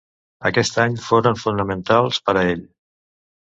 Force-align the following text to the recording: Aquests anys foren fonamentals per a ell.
Aquests 0.49 0.79
anys 0.83 1.03
foren 1.11 1.39
fonamentals 1.43 2.21
per 2.31 2.39
a 2.39 2.47
ell. 2.57 2.69